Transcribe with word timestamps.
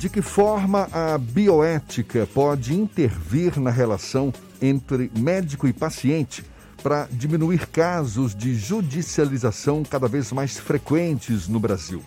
De 0.00 0.08
que 0.08 0.22
forma 0.22 0.88
a 0.92 1.18
bioética 1.18 2.26
pode 2.32 2.74
intervir 2.74 3.60
na 3.60 3.68
relação 3.68 4.32
entre 4.58 5.12
médico 5.14 5.68
e 5.68 5.74
paciente 5.74 6.42
para 6.82 7.06
diminuir 7.12 7.66
casos 7.66 8.34
de 8.34 8.54
judicialização 8.54 9.82
cada 9.82 10.08
vez 10.08 10.32
mais 10.32 10.58
frequentes 10.58 11.48
no 11.48 11.60
Brasil? 11.60 12.02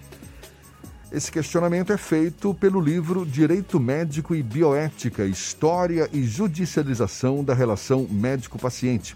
Esse 1.11 1.31
questionamento 1.31 1.93
é 1.93 1.97
feito 1.97 2.51
pelo 2.55 2.81
livro 2.81 3.27
Direito 3.27 3.79
Médico 3.79 4.33
e 4.33 4.41
Bioética: 4.41 5.23
História 5.23 6.09
e 6.11 6.23
Judicialização 6.23 7.43
da 7.43 7.53
Relação 7.53 8.07
Médico-Paciente. 8.09 9.15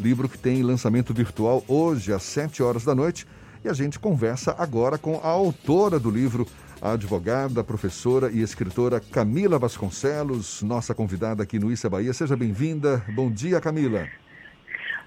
Livro 0.00 0.28
que 0.28 0.36
tem 0.36 0.64
lançamento 0.64 1.14
virtual 1.14 1.62
hoje 1.68 2.12
às 2.12 2.24
7 2.24 2.60
horas 2.60 2.84
da 2.84 2.92
noite. 2.92 3.24
E 3.64 3.68
a 3.68 3.72
gente 3.72 4.00
conversa 4.00 4.52
agora 4.58 4.98
com 4.98 5.20
a 5.22 5.28
autora 5.28 5.98
do 6.00 6.10
livro, 6.10 6.44
a 6.86 6.92
advogada, 6.92 7.64
professora 7.64 8.30
e 8.30 8.40
escritora 8.40 9.00
Camila 9.00 9.58
Vasconcelos, 9.58 10.62
nossa 10.62 10.94
convidada 10.94 11.42
aqui 11.42 11.58
no 11.58 11.72
Issa 11.72 11.90
Bahia. 11.90 12.12
Seja 12.12 12.36
bem-vinda. 12.36 13.04
Bom 13.08 13.28
dia, 13.28 13.60
Camila. 13.60 14.06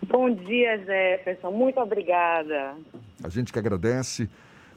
Bom 0.06 0.30
dia, 0.30 0.78
Jefferson. 0.78 1.52
Muito 1.52 1.80
obrigada. 1.80 2.76
A 3.24 3.30
gente 3.30 3.54
que 3.54 3.60
agradece 3.60 4.30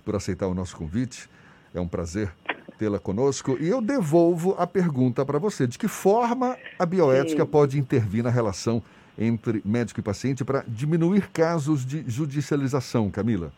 por 0.05 0.15
aceitar 0.15 0.47
o 0.47 0.55
nosso 0.55 0.77
convite. 0.77 1.29
É 1.75 1.81
um 1.81 1.89
prazer 1.89 2.33
tê-la 2.79 3.01
conosco. 3.01 3.57
E 3.61 3.69
eu 3.69 3.83
devolvo 3.83 4.55
a 4.57 4.65
pergunta 4.65 5.27
para 5.27 5.41
você: 5.41 5.67
de 5.67 5.79
que 5.79 5.89
forma 5.89 6.57
a 6.79 6.87
bioética 6.87 7.45
Sim. 7.45 7.51
pode 7.51 7.79
intervir 7.81 8.23
na 8.23 8.31
relação 8.31 8.81
entre 9.19 9.61
médico 9.65 9.99
e 9.99 10.03
paciente 10.05 10.45
para 10.45 10.65
diminuir 10.69 11.29
casos 11.31 11.85
de 11.85 12.05
judicialização, 12.09 13.11
Camila? 13.11 13.53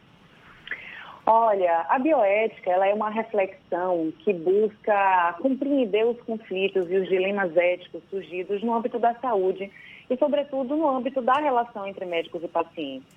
Olha, 1.26 1.86
a 1.88 1.98
bioética 1.98 2.70
ela 2.70 2.86
é 2.86 2.92
uma 2.92 3.08
reflexão 3.08 4.12
que 4.18 4.32
busca 4.32 5.34
compreender 5.40 6.04
os 6.04 6.20
conflitos 6.20 6.90
e 6.90 6.96
os 6.96 7.08
dilemas 7.08 7.56
éticos 7.56 8.02
surgidos 8.10 8.62
no 8.62 8.74
âmbito 8.74 8.98
da 8.98 9.14
saúde 9.14 9.70
e, 10.10 10.16
sobretudo, 10.18 10.76
no 10.76 10.86
âmbito 10.86 11.22
da 11.22 11.34
relação 11.34 11.86
entre 11.86 12.04
médicos 12.04 12.44
e 12.44 12.48
pacientes. 12.48 13.08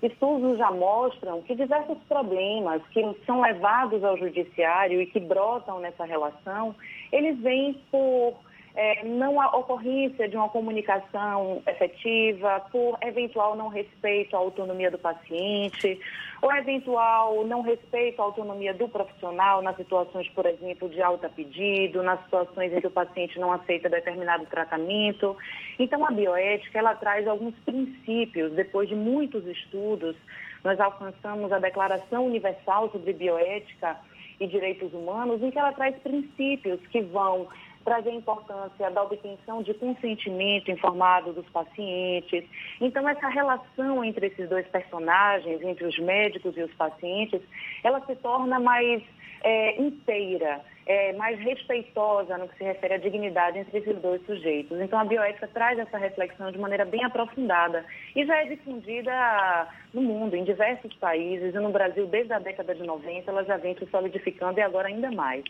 Estudos 0.00 0.58
já 0.58 0.70
mostram 0.70 1.42
que 1.42 1.56
diversos 1.56 1.98
problemas 2.06 2.82
que 2.92 3.02
são 3.24 3.40
levados 3.40 4.04
ao 4.04 4.16
judiciário 4.16 5.02
e 5.02 5.06
que 5.06 5.18
brotam 5.18 5.80
nessa 5.80 6.04
relação, 6.04 6.72
eles 7.10 7.36
vêm 7.40 7.80
por 7.90 8.34
é, 8.76 9.02
não 9.04 9.40
a 9.40 9.56
ocorrência 9.56 10.28
de 10.28 10.36
uma 10.36 10.50
comunicação 10.50 11.62
efetiva, 11.66 12.60
por 12.70 12.98
eventual 13.00 13.56
não 13.56 13.68
respeito 13.68 14.36
à 14.36 14.38
autonomia 14.38 14.90
do 14.90 14.98
paciente, 14.98 15.98
ou 16.42 16.54
eventual 16.54 17.42
não 17.46 17.62
respeito 17.62 18.20
à 18.20 18.24
autonomia 18.26 18.74
do 18.74 18.86
profissional 18.86 19.62
nas 19.62 19.76
situações, 19.76 20.28
por 20.28 20.44
exemplo, 20.44 20.90
de 20.90 21.00
alta 21.00 21.26
pedido, 21.30 22.02
nas 22.02 22.22
situações 22.24 22.70
em 22.70 22.80
que 22.80 22.86
o 22.86 22.90
paciente 22.90 23.40
não 23.40 23.50
aceita 23.50 23.88
determinado 23.88 24.44
tratamento. 24.44 25.34
Então, 25.78 26.04
a 26.04 26.10
bioética, 26.10 26.78
ela 26.78 26.94
traz 26.94 27.26
alguns 27.26 27.54
princípios, 27.64 28.52
depois 28.52 28.90
de 28.90 28.94
muitos 28.94 29.46
estudos, 29.46 30.14
nós 30.62 30.78
alcançamos 30.78 31.50
a 31.50 31.58
Declaração 31.58 32.26
Universal 32.26 32.90
sobre 32.90 33.14
Bioética 33.14 33.96
e 34.38 34.46
Direitos 34.46 34.92
Humanos, 34.92 35.42
em 35.42 35.50
que 35.50 35.58
ela 35.58 35.72
traz 35.72 35.96
princípios 36.02 36.78
que 36.88 37.00
vão 37.00 37.48
trazer 37.86 38.10
a 38.10 38.14
importância 38.14 38.90
da 38.90 39.02
obtenção 39.04 39.62
de 39.62 39.72
consentimento 39.74 40.72
informado 40.72 41.32
dos 41.32 41.48
pacientes. 41.50 42.44
Então, 42.80 43.08
essa 43.08 43.28
relação 43.28 44.04
entre 44.04 44.26
esses 44.26 44.48
dois 44.48 44.66
personagens, 44.66 45.62
entre 45.62 45.86
os 45.86 45.96
médicos 46.00 46.56
e 46.56 46.62
os 46.62 46.74
pacientes, 46.74 47.40
ela 47.84 48.04
se 48.04 48.16
torna 48.16 48.58
mais 48.58 49.00
é, 49.44 49.80
inteira, 49.80 50.60
é, 50.84 51.12
mais 51.12 51.38
respeitosa 51.38 52.36
no 52.36 52.48
que 52.48 52.58
se 52.58 52.64
refere 52.64 52.94
à 52.94 52.98
dignidade 52.98 53.60
entre 53.60 53.78
esses 53.78 53.96
dois 54.02 54.20
sujeitos. 54.26 54.80
Então, 54.80 54.98
a 54.98 55.04
bioética 55.04 55.46
traz 55.46 55.78
essa 55.78 55.96
reflexão 55.96 56.50
de 56.50 56.58
maneira 56.58 56.84
bem 56.84 57.04
aprofundada 57.04 57.84
e 58.16 58.26
já 58.26 58.36
é 58.42 58.46
difundida 58.46 59.68
no 59.94 60.02
mundo, 60.02 60.34
em 60.34 60.42
diversos 60.42 60.92
países, 60.94 61.54
e 61.54 61.58
no 61.60 61.70
Brasil, 61.70 62.04
desde 62.08 62.32
a 62.32 62.40
década 62.40 62.74
de 62.74 62.82
90, 62.82 63.30
ela 63.30 63.44
já 63.44 63.56
vem 63.56 63.76
se 63.76 63.86
solidificando 63.86 64.58
e 64.58 64.62
agora 64.62 64.88
ainda 64.88 65.12
mais. 65.12 65.44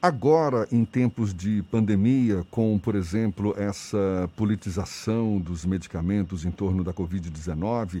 Agora, 0.00 0.68
em 0.70 0.84
tempos 0.84 1.34
de 1.34 1.60
pandemia, 1.64 2.46
com, 2.52 2.78
por 2.78 2.94
exemplo, 2.94 3.52
essa 3.58 4.30
politização 4.36 5.40
dos 5.40 5.64
medicamentos 5.64 6.44
em 6.44 6.52
torno 6.52 6.84
da 6.84 6.92
Covid-19, 6.92 8.00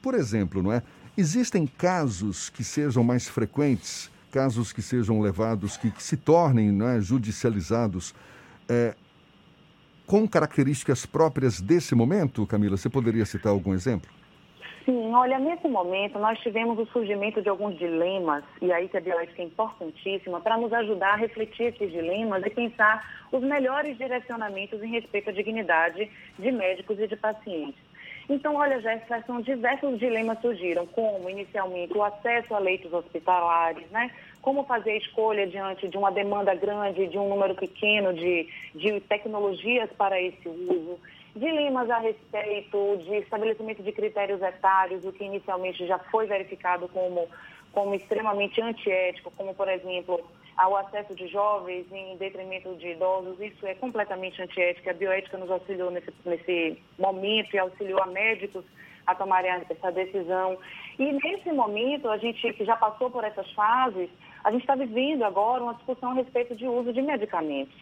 por 0.00 0.14
exemplo, 0.14 0.62
não 0.62 0.72
é? 0.72 0.80
Existem 1.16 1.66
casos 1.66 2.48
que 2.48 2.62
sejam 2.62 3.02
mais 3.02 3.26
frequentes, 3.26 4.08
casos 4.30 4.72
que 4.72 4.80
sejam 4.80 5.20
levados, 5.20 5.76
que, 5.76 5.90
que 5.90 6.04
se 6.04 6.16
tornem 6.16 6.70
não 6.70 6.86
é, 6.86 7.00
judicializados, 7.00 8.14
é, 8.68 8.94
com 10.06 10.26
características 10.28 11.04
próprias 11.04 11.60
desse 11.60 11.96
momento, 11.96 12.46
Camila? 12.46 12.76
Você 12.76 12.88
poderia 12.88 13.26
citar 13.26 13.50
algum 13.50 13.74
exemplo? 13.74 14.08
Sim, 14.88 15.12
olha, 15.12 15.38
nesse 15.38 15.68
momento 15.68 16.18
nós 16.18 16.38
tivemos 16.40 16.78
o 16.78 16.86
surgimento 16.86 17.42
de 17.42 17.48
alguns 17.50 17.76
dilemas, 17.76 18.42
e 18.62 18.72
aí 18.72 18.88
que 18.88 18.96
a 18.96 19.00
bioética 19.02 19.42
é 19.42 19.44
importantíssima, 19.44 20.40
para 20.40 20.56
nos 20.56 20.72
ajudar 20.72 21.12
a 21.12 21.16
refletir 21.16 21.74
esses 21.74 21.92
dilemas 21.92 22.42
e 22.46 22.48
pensar 22.48 23.06
os 23.30 23.42
melhores 23.42 23.98
direcionamentos 23.98 24.82
em 24.82 24.88
respeito 24.88 25.28
à 25.28 25.32
dignidade 25.34 26.10
de 26.38 26.50
médicos 26.50 26.98
e 26.98 27.06
de 27.06 27.16
pacientes. 27.16 27.78
Então, 28.30 28.56
olha, 28.56 28.80
são 29.26 29.42
diversos 29.42 29.98
dilemas 29.98 30.40
surgiram, 30.40 30.86
como 30.86 31.28
inicialmente 31.28 31.92
o 31.94 32.02
acesso 32.02 32.54
a 32.54 32.58
leitos 32.58 32.90
hospitalares, 32.90 33.90
né? 33.90 34.10
Como 34.48 34.64
fazer 34.64 34.92
a 34.92 34.96
escolha 34.96 35.46
diante 35.46 35.86
de 35.88 35.98
uma 35.98 36.10
demanda 36.10 36.54
grande, 36.54 37.06
de 37.06 37.18
um 37.18 37.28
número 37.28 37.54
pequeno 37.54 38.14
de, 38.14 38.48
de 38.74 38.98
tecnologias 39.00 39.90
para 39.92 40.18
esse 40.18 40.48
uso 40.48 40.98
dilemas 41.36 41.90
a 41.90 41.98
respeito 41.98 42.96
de 42.96 43.16
estabelecimento 43.16 43.82
de 43.82 43.92
critérios 43.92 44.40
etários, 44.40 45.04
o 45.04 45.12
que 45.12 45.22
inicialmente 45.22 45.86
já 45.86 45.98
foi 45.98 46.24
verificado 46.24 46.88
como, 46.88 47.28
como 47.72 47.94
extremamente 47.94 48.58
antiético, 48.62 49.30
como, 49.36 49.54
por 49.54 49.68
exemplo, 49.68 50.18
ao 50.56 50.74
acesso 50.78 51.14
de 51.14 51.28
jovens 51.28 51.84
em 51.92 52.16
detrimento 52.16 52.74
de 52.76 52.92
idosos, 52.92 53.38
isso 53.42 53.66
é 53.66 53.74
completamente 53.74 54.40
antiético. 54.40 54.88
A 54.88 54.94
bioética 54.94 55.36
nos 55.36 55.50
auxiliou 55.50 55.90
nesse, 55.90 56.10
nesse 56.24 56.78
momento 56.98 57.52
e 57.52 57.58
auxiliou 57.58 58.02
a 58.02 58.06
médicos 58.06 58.64
a 59.08 59.14
tomarem 59.14 59.50
essa 59.50 59.90
decisão. 59.90 60.58
E 60.98 61.12
nesse 61.12 61.50
momento, 61.50 62.10
a 62.10 62.18
gente 62.18 62.52
que 62.52 62.64
já 62.64 62.76
passou 62.76 63.10
por 63.10 63.24
essas 63.24 63.50
fases, 63.52 64.10
a 64.44 64.52
gente 64.52 64.60
está 64.60 64.74
vivendo 64.74 65.24
agora 65.24 65.62
uma 65.62 65.74
discussão 65.74 66.10
a 66.10 66.14
respeito 66.14 66.54
de 66.54 66.66
uso 66.66 66.92
de 66.92 67.00
medicamentos. 67.00 67.74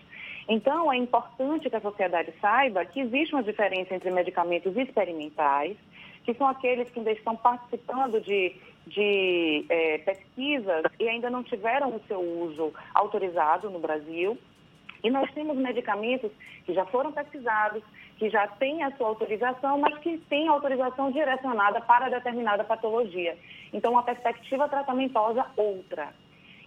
Então, 0.48 0.92
é 0.92 0.96
importante 0.96 1.68
que 1.68 1.74
a 1.74 1.80
sociedade 1.80 2.32
saiba 2.40 2.84
que 2.84 3.00
existe 3.00 3.34
uma 3.34 3.42
diferença 3.42 3.92
entre 3.92 4.08
medicamentos 4.12 4.76
experimentais, 4.76 5.76
que 6.24 6.32
são 6.34 6.46
aqueles 6.46 6.88
que 6.90 7.00
ainda 7.00 7.10
estão 7.10 7.34
participando 7.36 8.20
de, 8.20 8.54
de 8.86 9.66
é, 9.68 9.98
pesquisas 9.98 10.84
e 11.00 11.08
ainda 11.08 11.28
não 11.28 11.42
tiveram 11.42 11.96
o 11.96 12.00
seu 12.06 12.20
uso 12.20 12.72
autorizado 12.94 13.68
no 13.68 13.80
Brasil. 13.80 14.38
E 15.02 15.10
nós 15.10 15.28
temos 15.32 15.56
medicamentos 15.56 16.30
que 16.64 16.72
já 16.72 16.84
foram 16.86 17.10
pesquisados, 17.10 17.82
que 18.16 18.30
já 18.30 18.46
têm 18.46 18.82
a 18.82 18.90
sua 18.96 19.08
autorização, 19.08 19.78
mas 19.78 19.98
que 19.98 20.18
têm 20.28 20.48
autorização 20.48 21.10
direcionada 21.10 21.80
para 21.80 22.08
determinada 22.08 22.64
patologia. 22.64 23.36
Então, 23.72 23.92
uma 23.92 24.02
perspectiva 24.02 24.68
tratamentosa 24.68 25.46
outra. 25.56 26.08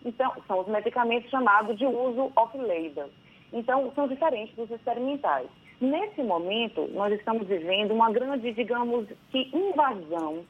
Então, 0.05 0.33
são 0.47 0.59
os 0.59 0.67
medicamentos 0.67 1.29
chamados 1.29 1.77
de 1.77 1.85
uso 1.85 2.31
off-label. 2.35 3.09
Então, 3.51 3.91
são 3.95 4.07
diferentes 4.07 4.55
dos 4.55 4.69
experimentais. 4.69 5.47
Nesse 5.81 6.21
momento, 6.21 6.89
nós 6.93 7.13
estamos 7.13 7.47
vivendo 7.47 7.93
uma 7.93 8.11
grande, 8.11 8.51
digamos, 8.51 9.07
que 9.31 9.49
invasão 9.53 10.43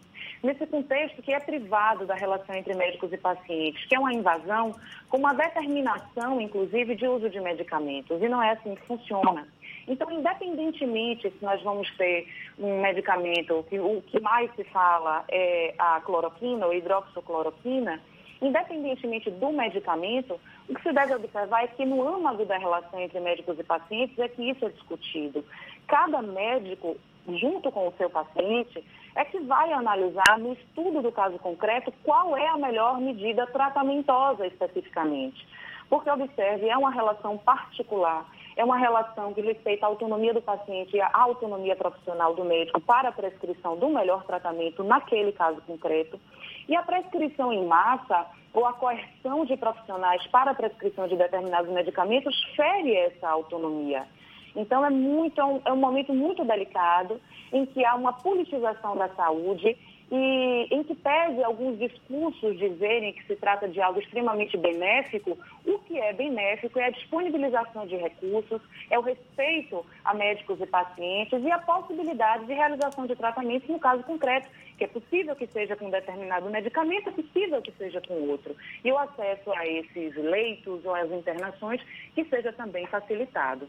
nesse 0.44 0.66
contexto 0.66 1.22
que 1.22 1.34
é 1.34 1.40
privado 1.40 2.06
da 2.06 2.16
relação 2.16 2.56
entre 2.56 2.74
médicos 2.74 3.14
e 3.14 3.18
pacientes, 3.18 3.86
que 3.86 3.96
é 3.96 4.00
uma 4.00 4.14
invasão 4.14 4.74
com 5.08 5.18
uma 5.18 5.34
determinação, 5.34 6.42
inclusive, 6.42 6.96
de 6.96 7.08
uso 7.08 7.30
de 7.30 7.40
medicamentos. 7.40 8.22
E 8.22 8.28
não 8.28 8.42
é 8.42 8.52
assim 8.52 8.76
que 8.76 8.82
funciona. 8.88 9.48
Então, 9.90 10.10
independentemente 10.12 11.30
se 11.32 11.44
nós 11.44 11.62
vamos 11.64 11.90
ter 11.98 12.28
um 12.58 12.80
medicamento, 12.80 13.66
que 13.68 13.80
o 13.80 14.02
que 14.04 14.20
mais 14.20 14.54
se 14.56 14.64
fala 14.66 15.26
é 15.28 15.74
a 15.78 16.00
cloroquina 16.02 16.66
ou 16.68 16.74
hidroxicloroquina, 16.74 18.00
Independentemente 18.42 19.30
do 19.30 19.52
medicamento, 19.52 20.40
o 20.70 20.74
que 20.74 20.82
se 20.82 20.94
deve 20.94 21.14
observar 21.14 21.64
é 21.64 21.68
que 21.68 21.86
no 21.86 22.08
âmago 22.08 22.46
da 22.46 22.58
relação 22.58 23.00
entre 23.00 23.20
médicos 23.20 23.60
e 23.60 23.64
pacientes 23.64 24.18
é 24.18 24.30
que 24.30 24.50
isso 24.50 24.66
é 24.66 24.70
discutido. 24.70 25.44
Cada 25.88 26.22
médico, 26.22 26.96
junto 27.28 27.70
com 27.70 27.90
o 27.90 27.94
seu 27.98 28.10
paciente, 28.10 28.82
é 29.16 29.26
que 29.26 29.40
vai 29.42 29.74
analisar 29.74 30.40
no 30.40 30.54
estudo 30.54 31.02
do 31.02 31.12
caso 31.12 31.38
concreto 31.40 31.92
qual 32.04 32.38
é 32.38 32.48
a 32.48 32.58
melhor 32.58 33.02
medida 33.02 33.46
tratamentosa 33.48 34.48
especificamente. 34.48 35.46
Porque, 35.90 36.10
observe, 36.10 36.70
é 36.70 36.78
uma 36.78 36.92
relação 36.92 37.38
particular 37.40 38.26
é 38.60 38.64
uma 38.66 38.76
relação 38.76 39.34
que 39.34 39.40
respeita 39.40 39.86
a 39.86 39.90
autonomia 39.90 40.34
do 40.34 40.42
paciente 40.42 40.94
e 40.94 41.00
a 41.00 41.10
autonomia 41.14 41.78
profissional 41.78 42.36
do 42.36 42.44
médico 42.44 42.82
para 42.82 43.08
a 43.08 43.12
prescrição 43.14 43.78
do 43.78 43.88
melhor 43.88 44.26
tratamento 44.26 44.84
naquele 44.84 45.32
caso 45.32 45.62
concreto. 45.62 46.20
E 46.68 46.76
a 46.76 46.84
prescrição 46.84 47.54
em 47.54 47.66
massa 47.66 48.26
ou 48.54 48.66
a 48.66 48.74
coerção 48.74 49.46
de 49.46 49.56
profissionais 49.56 50.28
para 50.28 50.52
a 50.52 50.54
prescrição 50.54 51.08
de 51.08 51.16
determinados 51.16 51.72
medicamentos 51.72 52.36
fere 52.58 52.94
essa 52.98 53.30
autonomia. 53.30 54.06
Então, 54.54 54.86
é, 54.86 54.90
muito, 54.90 55.40
é, 55.40 55.46
um, 55.46 55.62
é 55.64 55.74
momento 55.74 56.14
muito 56.14 56.44
delicado 56.44 57.22
em 57.54 57.66
que 57.66 57.86
há 57.86 57.96
uma 57.96 58.12
politização 58.12 58.98
da 58.98 59.08
saúde 59.16 59.78
e 60.12 60.68
em 60.72 60.84
que 60.84 60.96
pese 60.96 61.44
alguns 61.44 61.78
discursos 61.78 62.58
dizerem 62.58 63.14
que 63.14 63.24
se 63.26 63.36
trata 63.36 63.68
de 63.68 63.80
algo 63.80 64.00
extremamente 64.00 64.58
benéfico, 64.58 65.38
o 65.66 65.80
que 65.80 66.00
é 66.00 66.14
benéfico 66.14 66.80
é 66.80 66.86
a 66.86 66.90
disponibilização 66.90 67.86
de 67.86 67.96
recursos, 67.96 68.62
é 68.90 68.98
o 68.98 69.04
respeito 69.04 69.86
a 70.04 70.14
médicos 70.14 70.60
e 70.60 70.66
pacientes 70.66 71.44
e 71.44 71.52
a 71.52 71.60
possibilidade 71.60 72.46
de 72.46 72.54
realização 72.54 73.06
de 73.06 73.16
tratamentos 73.16 73.70
no 73.70 73.80
caso 73.80 74.04
concreto, 74.04 74.48
que 74.78 74.84
é 74.84 74.88
possível 74.88 75.36
que 75.36 75.46
seja 75.46 75.76
com 75.76 75.90
determinado 75.90 76.50
medicamento, 76.50 77.10
é 77.10 77.12
possível 77.12 77.62
que 77.62 77.72
seja 77.74 78.02
com 78.02 78.14
outro. 78.30 78.56
E 78.84 78.92
o 78.92 78.98
acesso 78.98 79.52
a 79.52 79.68
esses 79.68 80.16
leitos 80.16 80.84
ou 80.86 80.96
às 80.96 81.12
internações 81.12 81.82
que 82.16 82.24
seja 82.26 82.52
também 82.54 82.88
facilitado. 82.88 83.68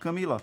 Camila, 0.00 0.38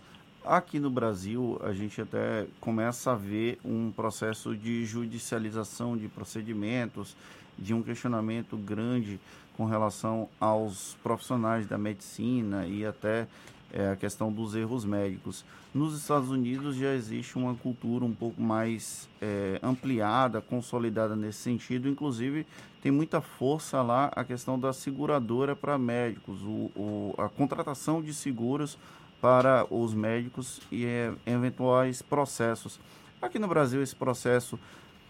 aqui 0.47 0.79
no 0.79 0.89
Brasil 0.89 1.59
a 1.63 1.73
gente 1.73 2.01
até 2.01 2.47
começa 2.59 3.11
a 3.11 3.15
ver 3.15 3.59
um 3.63 3.91
processo 3.91 4.55
de 4.55 4.85
judicialização 4.85 5.97
de 5.97 6.07
procedimentos, 6.07 7.15
de 7.57 7.73
um 7.73 7.83
questionamento 7.83 8.55
grande 8.55 9.19
com 9.55 9.65
relação 9.65 10.29
aos 10.39 10.95
profissionais 11.03 11.67
da 11.67 11.77
medicina 11.77 12.65
e 12.65 12.85
até 12.85 13.27
é, 13.73 13.91
a 13.91 13.95
questão 13.95 14.31
dos 14.31 14.55
erros 14.55 14.85
médicos. 14.85 15.43
Nos 15.73 15.97
Estados 15.99 16.29
Unidos 16.29 16.75
já 16.75 16.93
existe 16.93 17.37
uma 17.37 17.53
cultura 17.55 18.05
um 18.05 18.13
pouco 18.13 18.41
mais 18.41 19.09
é, 19.21 19.59
ampliada, 19.61 20.39
consolidada 20.39 21.15
nesse 21.15 21.39
sentido, 21.39 21.89
inclusive 21.89 22.45
tem 22.81 22.91
muita 22.91 23.19
força 23.19 23.81
lá 23.81 24.11
a 24.15 24.23
questão 24.23 24.57
da 24.57 24.71
seguradora 24.71 25.55
para 25.55 25.77
médicos, 25.77 26.41
o, 26.43 26.71
o, 26.75 27.15
a 27.17 27.27
contratação 27.27 28.01
de 28.01 28.13
seguros 28.13 28.77
para 29.21 29.65
os 29.73 29.93
médicos 29.93 30.61
e 30.71 30.85
é, 30.85 31.13
eventuais 31.25 32.01
processos. 32.01 32.79
Aqui 33.21 33.39
no 33.39 33.47
Brasil, 33.47 33.81
esse 33.81 33.95
processo 33.95 34.59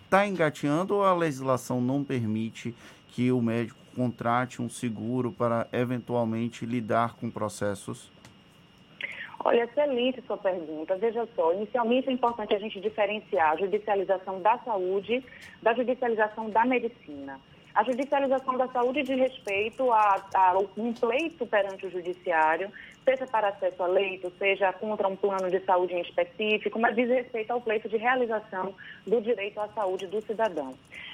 está 0.06 0.25
engateando 0.25 0.95
ou 0.95 1.04
a 1.04 1.13
legislação 1.13 1.81
não 1.81 2.04
permite 2.04 2.74
que 3.09 3.31
o 3.31 3.42
médico 3.42 3.80
contrate 3.95 4.62
um 4.62 4.69
seguro 4.69 5.31
para 5.31 5.68
eventualmente 5.74 6.65
lidar 6.65 7.15
com 7.15 7.30
processos? 7.31 8.12
Olha, 9.44 9.63
excelente 9.63 10.21
sua 10.27 10.38
pergunta. 10.38 10.95
Veja 10.98 11.27
só, 11.36 11.54
inicialmente 11.54 12.09
é 12.09 12.12
importante 12.12 12.54
a 12.54 12.59
gente 12.59 12.80
diferenciar 12.80 13.51
a 13.51 13.56
judicialização 13.57 14.42
da 14.42 14.57
saúde 14.59 15.24
da 15.62 15.74
judicialização 15.74 16.50
da 16.50 16.65
medicina. 16.65 17.39
A 17.77 17.83
judicialização 17.83 18.57
da 18.57 18.68
saúde 18.69 19.03
diz 19.03 19.19
respeito 19.19 19.91
a, 19.91 20.19
a, 20.33 20.57
um 20.75 20.91
pleito 20.91 21.45
perante 21.45 21.85
o 21.85 21.91
judiciário, 21.91 22.71
seja 23.06 23.27
para 23.27 23.50
acesso 23.50 23.83
a 23.83 23.85
leito, 23.85 24.33
seja 24.39 24.74
contra 24.74 25.07
um 25.07 25.15
plano 25.15 25.47
de 25.51 25.59
saúde 25.59 25.94
em 25.94 26.01
específico, 26.01 26.79
mas 26.79 26.95
diz 26.95 27.07
respeito 27.07 27.51
ao 27.51 27.62
pleito 27.62 27.88
de 27.88 27.97
realização 27.97 28.74
do 29.06 29.21
direito 29.21 29.59
à 29.59 29.68
saúde 29.68 30.07
do 30.07 30.19
cidadão. 30.21 30.74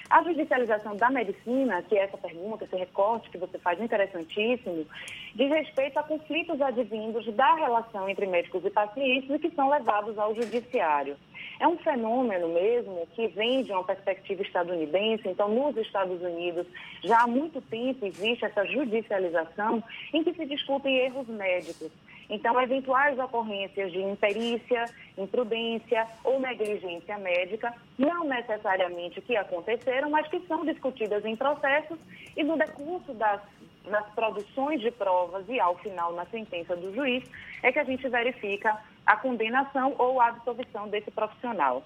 A 0.09 0.23
judicialização 0.23 0.95
da 0.95 1.09
medicina, 1.09 1.81
que 1.81 1.97
é 1.97 2.03
essa 2.03 2.17
pergunta, 2.17 2.63
esse 2.63 2.77
recorte 2.77 3.29
que 3.29 3.37
você 3.37 3.59
faz 3.59 3.81
interessantíssimo, 3.81 4.87
diz 5.35 5.49
respeito 5.49 5.97
a 5.97 6.03
conflitos 6.03 6.61
advindos 6.61 7.25
da 7.35 7.55
relação 7.55 8.07
entre 8.07 8.25
médicos 8.25 8.63
e 8.63 8.69
pacientes 8.69 9.29
e 9.29 9.39
que 9.39 9.51
são 9.51 9.69
levados 9.69 10.17
ao 10.17 10.33
judiciário. 10.33 11.17
É 11.59 11.67
um 11.67 11.77
fenômeno 11.77 12.49
mesmo 12.49 13.07
que 13.13 13.27
vem 13.27 13.63
de 13.63 13.71
uma 13.71 13.83
perspectiva 13.83 14.41
estadunidense. 14.41 15.27
Então, 15.27 15.49
nos 15.49 15.77
Estados 15.77 16.21
Unidos, 16.21 16.65
já 17.03 17.21
há 17.21 17.27
muito 17.27 17.61
tempo 17.61 18.05
existe 18.05 18.45
essa 18.45 18.65
judicialização 18.65 19.83
em 20.13 20.23
que 20.23 20.33
se 20.33 20.45
discutem 20.45 20.97
erros 20.97 21.27
médicos. 21.27 21.91
Então, 22.29 22.59
eventuais 22.59 23.19
ocorrências 23.19 23.91
de 23.91 24.01
imperícia, 24.01 24.85
imprudência 25.17 26.07
ou 26.23 26.39
negligência 26.39 27.17
médica, 27.17 27.73
não 27.97 28.23
necessariamente 28.23 29.21
que 29.21 29.35
aconteceram, 29.35 30.09
mas 30.09 30.27
que 30.27 30.39
são 30.47 30.65
discutidas 30.65 31.23
em 31.25 31.35
processos 31.35 31.99
e 32.35 32.43
no 32.43 32.57
decurso 32.57 33.13
das, 33.13 33.41
das 33.85 34.07
produções 34.13 34.81
de 34.81 34.89
provas 34.89 35.47
e 35.47 35.59
ao 35.59 35.77
final 35.77 36.13
na 36.13 36.25
sentença 36.25 36.75
do 36.75 36.93
juiz, 36.93 37.23
é 37.61 37.71
que 37.71 37.79
a 37.79 37.83
gente 37.83 38.07
verifica 38.07 38.79
a 39.05 39.17
condenação 39.17 39.95
ou 39.97 40.19
a 40.19 40.27
absolvição 40.27 40.87
desse 40.87 41.11
profissional. 41.11 41.83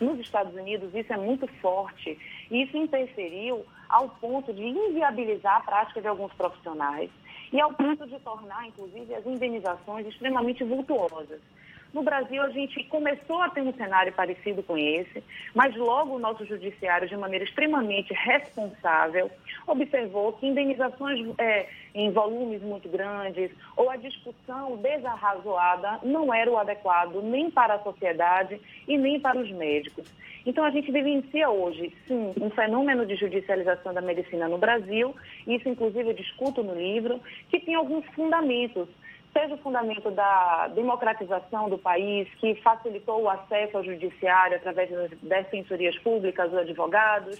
Nos 0.00 0.20
Estados 0.20 0.54
Unidos, 0.54 0.94
isso 0.94 1.12
é 1.12 1.16
muito 1.16 1.46
forte 1.60 2.18
e 2.50 2.62
isso 2.62 2.76
interferiu 2.76 3.64
ao 3.88 4.08
ponto 4.08 4.52
de 4.52 4.62
inviabilizar 4.62 5.56
a 5.56 5.60
prática 5.60 6.00
de 6.00 6.06
alguns 6.06 6.32
profissionais 6.34 7.10
e 7.52 7.60
ao 7.60 7.72
ponto 7.72 8.06
de 8.06 8.18
tornar, 8.20 8.66
inclusive, 8.66 9.12
as 9.14 9.26
indenizações 9.26 10.06
extremamente 10.06 10.62
vultuosas. 10.62 11.40
No 11.92 12.02
Brasil, 12.02 12.42
a 12.42 12.50
gente 12.50 12.84
começou 12.84 13.40
a 13.40 13.48
ter 13.48 13.62
um 13.62 13.72
cenário 13.72 14.12
parecido 14.12 14.62
com 14.62 14.76
esse, 14.76 15.24
mas 15.54 15.74
logo 15.74 16.16
o 16.16 16.18
nosso 16.18 16.44
judiciário, 16.44 17.08
de 17.08 17.16
maneira 17.16 17.44
extremamente 17.44 18.12
responsável, 18.12 19.30
observou 19.66 20.34
que 20.34 20.46
indenizações 20.46 21.26
é, 21.38 21.66
em 21.94 22.10
volumes 22.10 22.60
muito 22.62 22.88
grandes 22.90 23.50
ou 23.74 23.88
a 23.88 23.96
discussão 23.96 24.76
desarrazoada 24.76 26.00
não 26.02 26.32
era 26.32 26.50
o 26.50 26.58
adequado 26.58 27.22
nem 27.22 27.50
para 27.50 27.74
a 27.74 27.82
sociedade 27.82 28.60
e 28.86 28.98
nem 28.98 29.18
para 29.18 29.38
os 29.38 29.50
médicos. 29.50 30.06
Então, 30.44 30.64
a 30.64 30.70
gente 30.70 30.92
vivencia 30.92 31.48
hoje, 31.50 31.92
sim, 32.06 32.32
um 32.40 32.50
fenômeno 32.50 33.04
de 33.04 33.16
judicialização 33.16 33.92
da 33.92 34.00
medicina 34.00 34.48
no 34.48 34.56
Brasil, 34.56 35.14
isso, 35.46 35.68
inclusive, 35.68 36.10
eu 36.10 36.14
discuto 36.14 36.62
no 36.62 36.74
livro, 36.74 37.20
que 37.50 37.60
tem 37.60 37.74
alguns 37.74 38.04
fundamentos 38.14 38.88
seja 39.32 39.54
o 39.54 39.58
fundamento 39.58 40.10
da 40.10 40.68
democratização 40.68 41.68
do 41.68 41.78
país, 41.78 42.28
que 42.40 42.54
facilitou 42.56 43.22
o 43.22 43.30
acesso 43.30 43.76
ao 43.76 43.84
judiciário 43.84 44.56
através 44.56 44.90
das 44.90 45.10
defensorias 45.22 45.96
públicas 45.98 46.52
ou 46.52 46.58
advogados, 46.58 47.38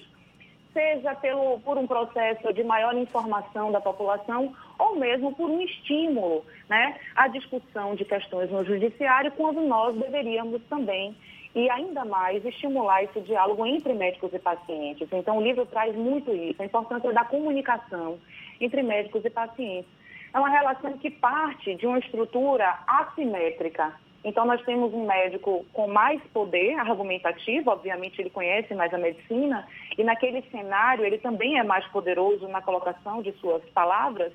seja 0.73 1.15
pelo, 1.17 1.59
por 1.61 1.77
um 1.77 1.87
processo 1.87 2.53
de 2.53 2.63
maior 2.63 2.95
informação 2.97 3.73
da 3.73 3.81
população 3.81 4.55
ou 4.79 4.97
mesmo 4.97 5.35
por 5.35 5.51
um 5.51 5.61
estímulo 5.61 6.45
né, 6.69 6.99
à 7.17 7.27
discussão 7.29 7.95
de 7.95 8.05
questões 8.05 8.51
no 8.51 8.65
judiciário, 8.65 9.33
quando 9.33 9.61
nós 9.63 9.97
deveríamos 9.97 10.63
também 10.69 11.17
e 11.55 11.69
ainda 11.71 12.05
mais 12.05 12.45
estimular 12.45 13.03
esse 13.03 13.21
diálogo 13.23 13.67
entre 13.67 13.93
médicos 13.95 14.33
e 14.33 14.39
pacientes. 14.39 15.09
Então, 15.11 15.39
o 15.39 15.43
livro 15.43 15.67
traz 15.67 15.97
muito 15.97 16.31
isso, 16.33 16.61
a 16.63 16.67
importância 16.67 17.13
da 17.13 17.25
comunicação 17.25 18.19
entre 18.61 18.83
médicos 18.83 19.25
e 19.25 19.31
pacientes 19.31 19.98
é 20.39 20.41
uma 20.41 20.49
relação 20.49 20.97
que 20.99 21.11
parte 21.11 21.75
de 21.75 21.87
uma 21.87 21.99
estrutura 21.99 22.79
assimétrica. 22.87 23.93
Então, 24.25 24.47
nós 24.47 24.63
temos 24.65 24.95
um 24.95 25.05
médico 25.05 25.67
com 25.73 25.89
mais 25.89 26.23
poder 26.33 26.79
argumentativo, 26.79 27.71
obviamente 27.71 28.21
ele 28.21 28.31
conhece 28.31 28.75
mais 28.75 28.93
a 28.95 28.99
medicina, 28.99 29.67
e 29.97 30.05
naquele 30.05 30.43
cenário 30.43 31.05
ele 31.05 31.19
também 31.19 31.59
é 31.59 31.65
mais 31.65 31.85
poderoso 31.89 32.47
na 32.49 32.63
colocação 32.63 33.21
de 33.21 33.33
suas 33.33 33.65
palavras, 33.71 34.33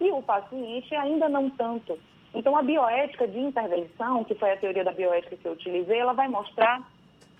e 0.00 0.10
o 0.10 0.22
paciente 0.22 0.94
ainda 0.94 1.28
não 1.28 1.48
tanto. 1.50 1.98
Então, 2.34 2.56
a 2.56 2.62
bioética 2.62 3.28
de 3.28 3.38
intervenção, 3.38 4.24
que 4.24 4.34
foi 4.34 4.50
a 4.50 4.56
teoria 4.56 4.82
da 4.82 4.92
bioética 4.92 5.36
que 5.36 5.46
eu 5.46 5.52
utilizei, 5.52 5.98
ela 5.98 6.14
vai 6.14 6.26
mostrar 6.26 6.82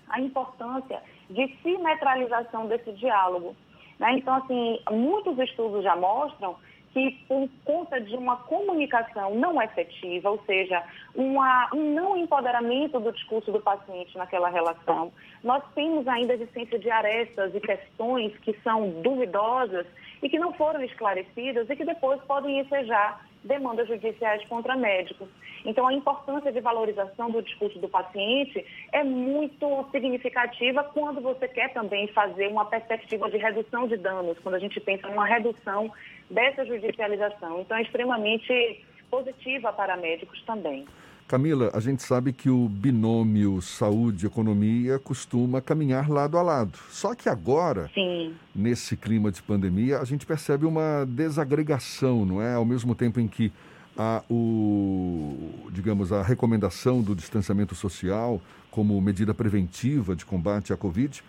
a 0.09 0.21
importância 0.21 1.01
de 1.29 1.53
simetralização 1.61 2.67
desse 2.67 2.93
diálogo. 2.93 3.55
Né? 3.99 4.13
Então, 4.13 4.35
assim, 4.35 4.79
muitos 4.89 5.37
estudos 5.39 5.83
já 5.83 5.97
mostram 5.97 6.55
que, 6.95 7.11
por 7.27 7.49
conta 7.65 7.99
de 7.99 8.15
uma 8.15 8.37
comunicação 8.37 9.35
não 9.35 9.61
efetiva, 9.61 10.29
ou 10.29 10.41
seja, 10.45 10.81
uma, 11.13 11.69
um 11.73 11.93
não 11.93 12.15
empoderamento 12.15 13.01
do 13.01 13.11
discurso 13.11 13.51
do 13.51 13.59
paciente 13.59 14.17
naquela 14.17 14.47
relação, 14.47 15.11
nós 15.43 15.61
temos 15.75 16.07
ainda 16.07 16.31
a 16.31 16.35
existência 16.37 16.79
de 16.79 16.89
arestas 16.89 17.53
e 17.53 17.59
questões 17.59 18.33
que 18.37 18.53
são 18.63 19.01
duvidosas 19.01 19.85
e 20.23 20.29
que 20.29 20.39
não 20.39 20.53
foram 20.53 20.81
esclarecidas 20.83 21.69
e 21.69 21.75
que 21.75 21.83
depois 21.83 22.21
podem 22.21 22.61
ensejar 22.61 23.25
demandas 23.43 23.89
judiciais 23.89 24.47
contra 24.47 24.77
médicos. 24.77 25.27
Então, 25.65 25.87
a 25.87 25.93
importância 25.93 26.51
de 26.51 26.61
valorização 26.61 27.31
do 27.31 27.41
discurso 27.41 27.79
do 27.79 27.89
paciente 27.89 28.63
é 28.91 29.03
muito 29.03 29.85
significativa 29.91 30.83
quando 30.83 31.19
você 31.21 31.47
quer 31.47 31.73
também 31.73 32.07
fazer 32.09 32.47
uma 32.47 32.65
perspectiva 32.65 33.29
de 33.29 33.37
redução 33.37 33.87
de 33.87 33.97
danos, 33.97 34.37
quando 34.39 34.55
a 34.55 34.59
gente 34.59 34.79
pensa 34.79 35.07
numa 35.07 35.25
redução 35.25 35.91
dessa 36.29 36.63
judicialização. 36.65 37.61
Então, 37.61 37.77
é 37.77 37.81
extremamente 37.81 38.85
positiva 39.09 39.73
para 39.73 39.97
médicos 39.97 40.41
também. 40.43 40.85
Camila, 41.27 41.71
a 41.73 41.79
gente 41.79 42.03
sabe 42.03 42.31
que 42.31 42.51
o 42.51 42.69
binômio 42.69 43.59
saúde-economia 43.59 44.99
costuma 44.99 45.59
caminhar 45.59 46.07
lado 46.07 46.37
a 46.37 46.43
lado. 46.43 46.77
Só 46.89 47.15
que 47.15 47.27
agora, 47.27 47.89
Sim. 47.95 48.35
nesse 48.55 48.95
clima 48.95 49.31
de 49.31 49.41
pandemia, 49.41 49.97
a 49.97 50.05
gente 50.05 50.23
percebe 50.23 50.67
uma 50.67 51.03
desagregação, 51.03 52.23
não 52.25 52.39
é? 52.39 52.53
Ao 52.53 52.63
mesmo 52.63 52.93
tempo 52.93 53.19
em 53.19 53.27
que 53.27 53.51
a, 53.97 54.23
o, 54.29 55.69
digamos, 55.71 56.11
a 56.11 56.21
recomendação 56.21 57.01
do 57.01 57.15
distanciamento 57.15 57.75
social 57.75 58.41
como 58.69 58.99
medida 59.01 59.33
preventiva 59.33 60.15
de 60.15 60.25
combate 60.25 60.73
à 60.73 60.77
Covid, 60.77 61.23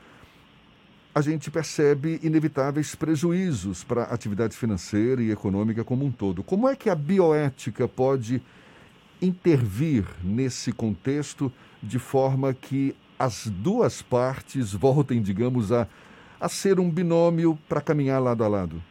a 1.15 1.21
gente 1.21 1.51
percebe 1.51 2.21
inevitáveis 2.23 2.95
prejuízos 2.95 3.83
para 3.83 4.03
a 4.03 4.13
atividade 4.13 4.57
financeira 4.57 5.23
e 5.23 5.31
econômica 5.31 5.83
como 5.83 6.05
um 6.05 6.11
todo. 6.11 6.43
Como 6.43 6.69
é 6.69 6.77
que 6.77 6.91
a 6.91 6.95
bioética 6.95 7.89
pode 7.89 8.43
intervir 9.23 10.05
nesse 10.23 10.73
contexto 10.73 11.51
de 11.83 11.99
forma 11.99 12.53
que 12.53 12.95
as 13.19 13.47
duas 13.47 14.03
partes 14.03 14.75
voltem, 14.75 15.23
digamos, 15.23 15.73
a, 15.73 15.89
a 16.39 16.49
ser 16.51 16.79
um 16.79 16.91
binômio 16.91 17.59
para 17.67 17.81
caminhar 17.81 18.21
lado 18.21 18.45
a 18.45 18.49
lado? 18.49 18.83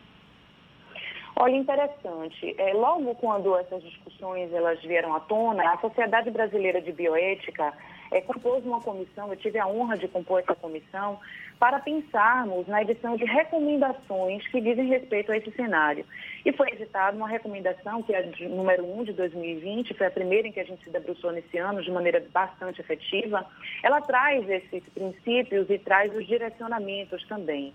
Olha, 1.38 1.56
interessante. 1.56 2.56
É, 2.58 2.74
logo 2.74 3.14
quando 3.16 3.56
essas 3.58 3.84
discussões 3.84 4.54
elas 4.54 4.82
vieram 4.82 5.14
à 5.14 5.20
tona, 5.20 5.70
a 5.70 5.78
Sociedade 5.80 6.32
Brasileira 6.32 6.82
de 6.82 6.94
Bioética 6.94 7.74
é, 8.10 8.22
compôs 8.22 8.66
uma 8.66 8.80
comissão, 8.80 9.30
eu 9.30 9.36
tive 9.36 9.60
a 9.60 9.68
honra 9.68 9.98
de 9.98 10.08
compor 10.08 10.40
essa 10.40 10.56
comissão, 10.56 11.20
para 11.60 11.80
pensarmos 11.80 12.68
na 12.68 12.82
edição 12.82 13.18
de 13.18 13.26
recomendações 13.26 14.48
que 14.48 14.62
dizem 14.62 14.88
respeito 14.88 15.32
a 15.32 15.38
esse 15.38 15.52
cenário. 15.52 16.06
E 16.46 16.54
foi 16.54 16.70
editada 16.70 17.18
uma 17.18 17.28
recomendação, 17.28 18.02
que 18.04 18.14
é 18.14 18.20
a 18.20 18.48
número 18.48 18.86
1 18.86 19.04
de 19.06 19.14
2020, 19.14 19.94
foi 19.94 20.08
a 20.08 20.12
primeira 20.12 20.48
em 20.48 20.52
que 20.54 20.60
a 20.60 20.66
gente 20.66 20.84
se 20.84 20.90
debruçou 20.90 21.32
nesse 21.32 21.58
ano, 21.58 21.82
de 21.82 21.92
maneira 21.92 22.24
bastante 22.32 22.80
efetiva. 22.80 23.46
Ela 23.84 24.00
traz 24.00 24.50
esses 24.50 24.84
princípios 24.94 25.70
e 25.70 25.78
traz 25.80 26.16
os 26.16 26.26
direcionamentos 26.26 27.26
também. 27.28 27.74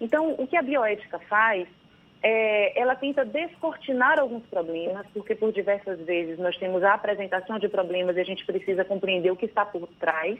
Então, 0.00 0.34
o 0.38 0.46
que 0.46 0.56
a 0.56 0.62
bioética 0.62 1.18
faz 1.20 1.66
é, 2.22 2.78
ela 2.78 2.94
tenta 2.94 3.24
descortinar 3.24 4.18
alguns 4.18 4.44
problemas, 4.46 5.06
porque 5.14 5.34
por 5.34 5.52
diversas 5.52 5.98
vezes 6.00 6.38
nós 6.38 6.56
temos 6.58 6.82
a 6.82 6.94
apresentação 6.94 7.58
de 7.58 7.68
problemas 7.68 8.16
e 8.16 8.20
a 8.20 8.24
gente 8.24 8.44
precisa 8.44 8.84
compreender 8.84 9.30
o 9.30 9.36
que 9.36 9.46
está 9.46 9.64
por 9.64 9.86
trás. 9.98 10.38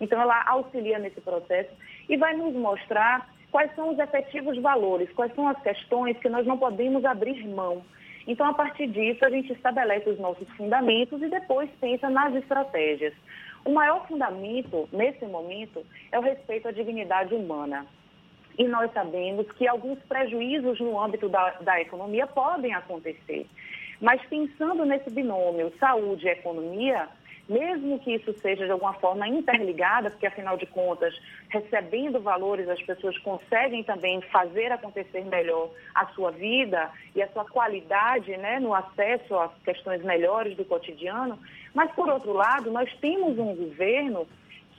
Então, 0.00 0.20
ela 0.20 0.44
auxilia 0.46 0.98
nesse 0.98 1.20
processo 1.20 1.70
e 2.08 2.16
vai 2.16 2.36
nos 2.36 2.54
mostrar 2.54 3.28
quais 3.50 3.74
são 3.74 3.90
os 3.90 3.98
efetivos 3.98 4.56
valores, 4.58 5.10
quais 5.12 5.34
são 5.34 5.48
as 5.48 5.60
questões 5.60 6.16
que 6.18 6.28
nós 6.28 6.46
não 6.46 6.56
podemos 6.56 7.04
abrir 7.04 7.44
mão. 7.48 7.82
Então, 8.24 8.46
a 8.46 8.54
partir 8.54 8.86
disso, 8.86 9.24
a 9.24 9.30
gente 9.30 9.52
estabelece 9.52 10.08
os 10.08 10.20
nossos 10.20 10.48
fundamentos 10.50 11.20
e 11.20 11.28
depois 11.28 11.68
pensa 11.80 12.08
nas 12.08 12.32
estratégias. 12.34 13.14
O 13.64 13.72
maior 13.72 14.06
fundamento, 14.06 14.88
nesse 14.92 15.24
momento, 15.26 15.84
é 16.12 16.18
o 16.18 16.22
respeito 16.22 16.68
à 16.68 16.70
dignidade 16.70 17.34
humana 17.34 17.86
e 18.58 18.66
nós 18.66 18.92
sabemos 18.92 19.50
que 19.52 19.68
alguns 19.68 19.98
prejuízos 20.00 20.80
no 20.80 21.00
âmbito 21.00 21.28
da, 21.28 21.50
da 21.60 21.80
economia 21.80 22.26
podem 22.26 22.74
acontecer. 22.74 23.46
Mas 24.00 24.20
pensando 24.26 24.84
nesse 24.84 25.10
binômio 25.10 25.72
saúde 25.78 26.26
e 26.26 26.30
economia, 26.30 27.08
mesmo 27.48 27.98
que 28.00 28.14
isso 28.14 28.32
seja 28.40 28.66
de 28.66 28.70
alguma 28.70 28.92
forma 28.94 29.26
interligada, 29.26 30.10
porque 30.10 30.26
afinal 30.26 30.56
de 30.56 30.66
contas, 30.66 31.14
recebendo 31.48 32.20
valores, 32.20 32.68
as 32.68 32.80
pessoas 32.82 33.16
conseguem 33.18 33.82
também 33.82 34.20
fazer 34.22 34.70
acontecer 34.70 35.24
melhor 35.24 35.70
a 35.94 36.06
sua 36.08 36.30
vida 36.30 36.90
e 37.14 37.22
a 37.22 37.28
sua 37.28 37.44
qualidade 37.46 38.36
né, 38.36 38.60
no 38.60 38.74
acesso 38.74 39.34
às 39.36 39.50
questões 39.64 40.02
melhores 40.04 40.56
do 40.56 40.64
cotidiano. 40.64 41.38
Mas, 41.72 41.90
por 41.92 42.08
outro 42.08 42.32
lado, 42.32 42.70
nós 42.70 42.92
temos 43.00 43.38
um 43.38 43.54
governo 43.54 44.26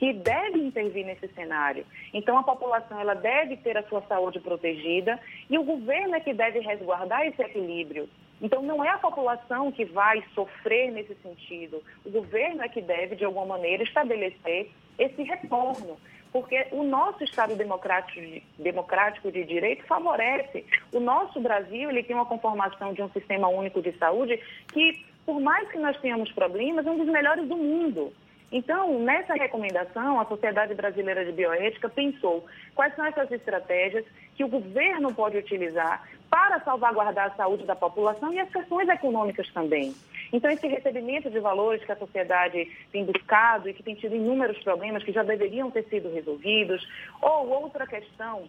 que 0.00 0.14
deve 0.14 0.58
intervir 0.58 1.04
nesse 1.04 1.28
cenário. 1.34 1.84
Então, 2.14 2.38
a 2.38 2.42
população 2.42 2.98
ela 2.98 3.12
deve 3.12 3.58
ter 3.58 3.76
a 3.76 3.82
sua 3.82 4.00
saúde 4.08 4.40
protegida 4.40 5.20
e 5.50 5.58
o 5.58 5.62
governo 5.62 6.14
é 6.14 6.20
que 6.20 6.32
deve 6.32 6.58
resguardar 6.60 7.26
esse 7.26 7.42
equilíbrio. 7.42 8.08
Então, 8.40 8.62
não 8.62 8.82
é 8.82 8.88
a 8.88 8.96
população 8.96 9.70
que 9.70 9.84
vai 9.84 10.24
sofrer 10.34 10.90
nesse 10.90 11.14
sentido. 11.16 11.82
O 12.02 12.10
governo 12.10 12.62
é 12.62 12.68
que 12.70 12.80
deve, 12.80 13.14
de 13.14 13.26
alguma 13.26 13.44
maneira, 13.44 13.82
estabelecer 13.82 14.70
esse 14.98 15.22
retorno. 15.22 15.98
Porque 16.32 16.68
o 16.72 16.82
nosso 16.82 17.22
Estado 17.22 17.54
democrático 17.54 18.18
de, 18.22 18.42
democrático 18.58 19.30
de 19.30 19.44
direito 19.44 19.84
favorece. 19.84 20.64
O 20.94 21.00
nosso 21.00 21.38
Brasil 21.40 21.90
ele 21.90 22.02
tem 22.02 22.16
uma 22.16 22.24
conformação 22.24 22.94
de 22.94 23.02
um 23.02 23.10
sistema 23.10 23.48
único 23.48 23.82
de 23.82 23.92
saúde 23.98 24.40
que, 24.72 25.04
por 25.26 25.38
mais 25.42 25.70
que 25.70 25.76
nós 25.76 26.00
tenhamos 26.00 26.32
problemas, 26.32 26.86
é 26.86 26.90
um 26.90 26.96
dos 26.96 27.08
melhores 27.08 27.46
do 27.46 27.56
mundo. 27.56 28.10
Então, 28.52 28.98
nessa 28.98 29.34
recomendação, 29.34 30.18
a 30.18 30.24
Sociedade 30.24 30.74
Brasileira 30.74 31.24
de 31.24 31.30
Bioética 31.30 31.88
pensou 31.88 32.44
quais 32.74 32.94
são 32.96 33.06
essas 33.06 33.30
estratégias 33.30 34.04
que 34.34 34.42
o 34.42 34.48
governo 34.48 35.14
pode 35.14 35.36
utilizar 35.36 36.08
para 36.28 36.60
salvaguardar 36.60 37.26
a 37.26 37.36
saúde 37.36 37.64
da 37.64 37.76
população 37.76 38.32
e 38.32 38.40
as 38.40 38.50
questões 38.50 38.88
econômicas 38.88 39.48
também. 39.52 39.94
Então, 40.32 40.50
esse 40.50 40.66
recebimento 40.66 41.30
de 41.30 41.38
valores 41.38 41.84
que 41.84 41.92
a 41.92 41.96
sociedade 41.96 42.70
tem 42.92 43.04
buscado 43.04 43.68
e 43.68 43.74
que 43.74 43.82
tem 43.82 43.94
tido 43.94 44.16
inúmeros 44.16 44.58
problemas 44.62 45.02
que 45.02 45.12
já 45.12 45.22
deveriam 45.22 45.70
ter 45.70 45.84
sido 45.84 46.12
resolvidos, 46.12 46.86
ou 47.20 47.48
outra 47.48 47.86
questão 47.86 48.48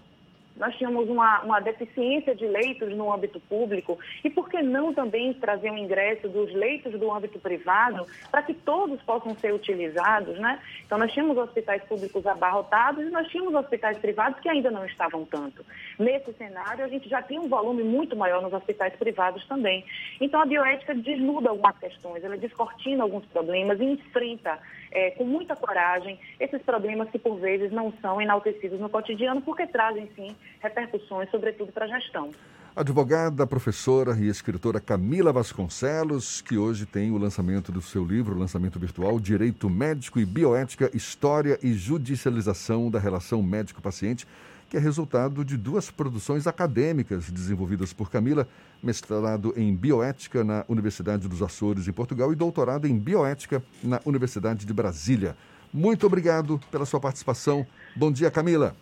nós 0.56 0.76
tínhamos 0.76 1.10
uma, 1.10 1.42
uma 1.42 1.60
deficiência 1.60 2.36
de 2.36 2.46
leitos 2.46 2.96
no 2.96 3.12
âmbito 3.12 3.40
público 3.40 3.98
e 4.24 4.30
por 4.30 4.50
que 4.50 4.62
não 4.62 4.94
também 4.94 5.34
trazer 5.34 5.72
um 5.72 5.78
ingresso 5.78 6.28
dos 6.28 6.54
leitos 6.54 7.00
do 7.00 7.12
âmbito 7.12 7.40
privado 7.40 8.06
para 8.30 8.44
que 8.44 8.54
todos 8.54 9.02
possam 9.02 9.36
ser 9.36 9.54
utilizados, 9.54 10.38
né? 10.40 10.60
Então 10.86 10.98
nós 10.98 11.12
tínhamos 11.12 11.38
hospitais 11.38 11.84
públicos 11.84 12.26
abarrotados 12.26 13.06
e 13.06 13.10
nós 13.10 13.28
tínhamos 13.28 13.54
hospitais 13.56 13.98
privados 13.98 14.40
que 14.40 14.50
ainda 14.50 14.70
não 14.70 14.86
estavam 14.86 15.26
tanto. 15.26 15.66
Nesse 15.98 16.34
cenário 16.34 16.86
a 16.86 16.88
gente 16.88 17.10
já 17.10 17.22
tem 17.22 17.40
um 17.40 17.48
volume 17.48 17.84
muito 17.84 18.16
maior 18.16 18.42
nos 18.42 18.54
hospitais 18.54 18.94
privados 18.96 19.46
também. 19.48 19.86
Então 20.20 20.42
a 20.42 20.46
bioética 20.46 20.94
desnuda 20.94 21.50
algumas 21.50 21.78
questões, 21.78 22.24
ela 22.24 22.38
descortina 22.38 23.04
alguns 23.04 23.26
problemas 23.26 23.80
e 23.80 23.86
enfrenta 23.86 24.60
é, 24.92 25.12
com 25.12 25.24
muita 25.24 25.56
coragem 25.56 26.20
esses 26.40 26.62
problemas 26.62 27.10
que 27.10 27.18
por 27.18 27.40
vezes 27.40 27.72
não 27.72 27.94
são 28.02 28.22
enaltecidos 28.22 28.80
no 28.80 28.90
cotidiano 28.90 29.42
porque 29.42 29.66
trazem 29.68 30.10
sim 30.16 30.36
repercussões, 30.60 31.30
sobretudo 31.30 31.72
para 31.72 31.86
a 31.86 32.00
gestão. 32.00 32.32
Advogada, 32.74 33.46
professora 33.46 34.16
e 34.18 34.30
escritora 34.30 34.80
Camila 34.80 35.34
Vasconcelos, 35.34 36.40
que 36.40 36.58
hoje 36.58 36.86
tem 36.86 37.12
o 37.12 37.18
lançamento 37.18 37.70
do 37.70 37.82
seu 37.82 38.06
livro, 38.06 38.38
lançamento 38.38 38.80
virtual 38.80 39.20
Direito 39.20 39.70
Médico 39.70 40.22
e 40.22 40.26
Bioética, 40.26 40.90
História 40.94 41.60
e 41.62 41.74
Judicialização 41.74 42.90
da 42.90 42.98
Relação 42.98 43.44
Médico-Paciente, 43.44 44.26
que 44.72 44.78
é 44.78 44.80
resultado 44.80 45.44
de 45.44 45.58
duas 45.58 45.92
produções 45.92 46.48
acadêmicas 46.48 47.30
desenvolvidas 47.30 47.92
por 47.92 48.10
Camila, 48.10 48.48
mestrado 48.82 49.54
em 49.58 49.76
Bioética 49.76 50.46
na 50.46 50.64
Universidade 50.70 51.28
dos 51.28 51.42
Açores, 51.42 51.90
em 51.90 51.92
Portugal, 51.92 52.32
e 52.32 52.38
doutorado 52.38 52.88
em 52.88 52.98
Bioética 52.98 53.62
na 53.84 54.00
Universidade 54.06 54.66
de 54.66 54.74
Brasília. 54.74 55.36
Muito 55.74 56.08
obrigado 56.08 56.58
pela 56.72 56.86
sua 56.86 57.02
participação. 57.02 57.68
Bom 57.98 58.14
dia, 58.14 58.32
Camila. 58.32 58.74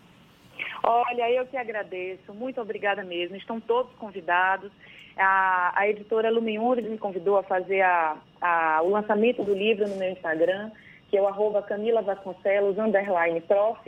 Olha, 0.83 1.31
eu 1.31 1.47
que 1.47 1.57
agradeço, 1.57 2.35
muito 2.35 2.61
obrigada 2.61 3.03
mesmo. 3.03 3.35
Estão 3.35 3.59
todos 3.59 3.91
convidados. 3.95 4.71
A, 5.17 5.73
a 5.75 5.89
editora 5.89 6.29
Lumiures 6.29 6.87
me 6.87 6.99
convidou 6.99 7.35
a 7.35 7.41
fazer 7.41 7.81
a, 7.81 8.15
a, 8.39 8.81
o 8.83 8.91
lançamento 8.91 9.43
do 9.43 9.55
livro 9.55 9.89
no 9.89 9.95
meu 9.95 10.11
Instagram, 10.11 10.69
que 11.09 11.17
é 11.17 11.21
o 11.21 11.27
arroba 11.27 11.63
Camila 11.63 12.03
Vasconcelos, 12.03 12.77
underline 12.77 13.41
prof. 13.41 13.79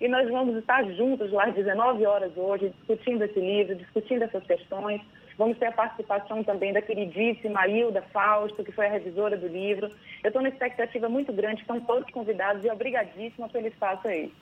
E 0.00 0.08
nós 0.08 0.28
vamos 0.28 0.56
estar 0.56 0.84
juntos 0.92 1.32
lá 1.32 1.44
às 1.44 1.54
19 1.54 2.04
horas 2.04 2.36
hoje, 2.36 2.70
discutindo 2.70 3.24
esse 3.24 3.40
livro, 3.40 3.74
discutindo 3.74 4.22
essas 4.22 4.44
questões. 4.44 5.00
Vamos 5.38 5.58
ter 5.58 5.66
a 5.66 5.72
participação 5.72 6.42
também 6.42 6.72
da 6.72 6.80
queridíssima 6.80 7.66
Hilda 7.66 8.02
Fausto, 8.12 8.64
que 8.64 8.72
foi 8.72 8.86
a 8.86 8.90
revisora 8.90 9.36
do 9.36 9.46
livro. 9.46 9.90
Eu 10.22 10.28
estou 10.28 10.42
numa 10.42 10.50
expectativa 10.50 11.08
muito 11.08 11.32
grande, 11.32 11.60
estão 11.60 11.80
todos 11.80 12.10
convidados 12.10 12.64
e 12.64 12.70
obrigadíssima 12.70 13.48
pelo 13.48 13.66
espaço 13.66 14.08
aí. 14.08 14.32